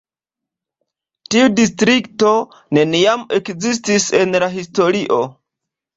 Tiu 1.35 1.51
distrikto 1.59 2.33
neniam 2.79 3.27
ekzistis 3.41 4.11
en 4.23 4.37
la 4.45 4.51
historio. 4.59 5.25